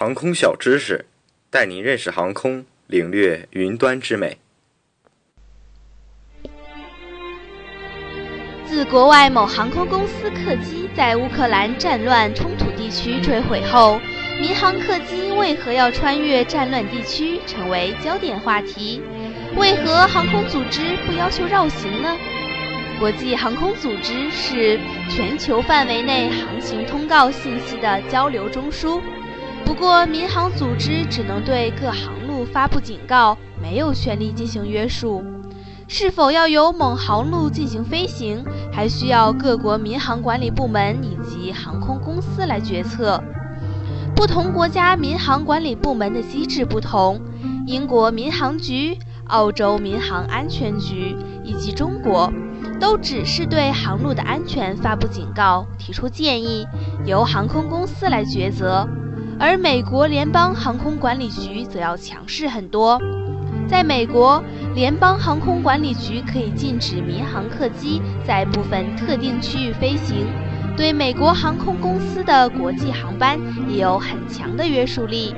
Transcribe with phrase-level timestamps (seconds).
[0.00, 1.06] 航空小知识，
[1.50, 4.38] 带您认识航空，领略云端之美。
[8.64, 13.98] 自国外某航空公司客机在乌克兰战乱冲突地区坠毁后，
[14.40, 19.02] 民航客机为何要穿越战乱地区，成为焦点话题。
[19.56, 22.16] 为何航空组织不要求绕行呢？
[23.00, 24.78] 国际航空组织是
[25.10, 29.02] 全球范围内航行通告信息的交流中枢，
[29.68, 35.22] 不过民航组织只能对各航路发布警告，没有权利进行约束。
[35.86, 38.42] 是否要由某航路进行飞行，
[38.72, 43.22] 还需要各国民航管理部门以及航空公司来决策。
[44.16, 47.20] 不同国家民航管理部门的机制不同，
[47.66, 51.14] 英国民航局、澳洲民航安全局
[51.44, 52.32] 以及中国。
[52.80, 56.66] 都只是对航路的安全发布警告、提出建议，
[57.04, 58.86] 由航空公司来抉择；
[59.40, 63.00] 而美国联邦航空管理局则要强势很多。
[63.68, 64.42] 在美国，
[64.74, 70.26] 联邦航空管理局可以禁止民航客机在部分特定区域飞行，
[70.76, 75.34] 对美国航空公司的国际航班也有很强的约束力。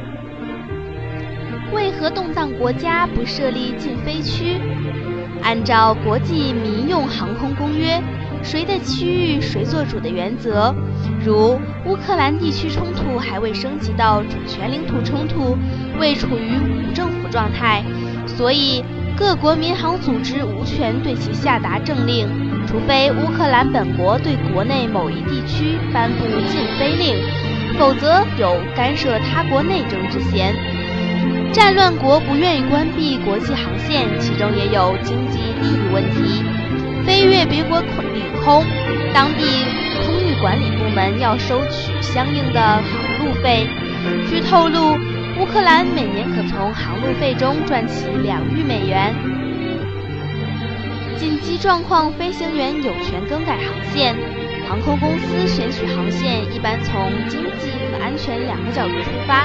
[1.73, 4.59] 为何动荡国家不设立禁飞区？
[5.43, 8.03] 按照国际民用航空公约，
[8.43, 10.75] 谁的区域谁做主的原则，
[11.25, 15.57] 如乌克兰地区冲突还未升级到主权领土冲突，
[15.99, 17.85] 未处于无政府状态，
[18.27, 18.83] 所以
[19.17, 22.27] 各国民航组织无权对其下达政令，
[22.67, 27.17] 除非乌克兰本国对国内某一地区颁布禁飞令，
[27.79, 30.55] 否则有干涉他国内政之嫌。
[31.53, 36.20] 战乱国不愿意关闭国际航线，其中也有经济利益问题。
[37.51, 37.81] 飞越别国
[38.15, 38.65] 领空，
[39.13, 39.43] 当地
[40.07, 43.67] 空域管理部门要收取相应的航路费。
[44.29, 44.95] 据透露，
[45.37, 49.13] 乌克兰每年可从航路费中赚取两亿美元。
[51.19, 54.15] 紧急状况，飞行员有权更改航线。
[54.69, 59.45] 航空公司选取航线一般从经济和安全两个角度出发。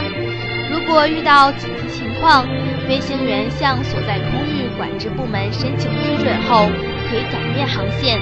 [0.69, 2.45] 如果遇到紧急情况，
[2.87, 6.69] 飞行员向所在空域管制部门申请批准后，
[7.15, 8.19] 为改变航线。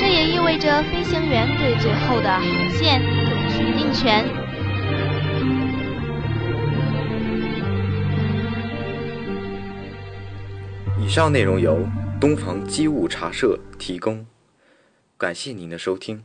[0.00, 4.24] 这也意味着飞行员对最后的航线有决定权。
[10.98, 11.86] 以上内容由
[12.18, 14.26] 东方机务茶社提供，
[15.18, 16.24] 感谢您的收听。